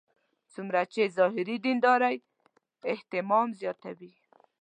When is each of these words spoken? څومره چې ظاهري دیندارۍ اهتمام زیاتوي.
څومره 0.53 0.81
چې 0.93 1.13
ظاهري 1.17 1.55
دیندارۍ 1.65 2.15
اهتمام 2.93 3.47
زیاتوي. 3.59 4.11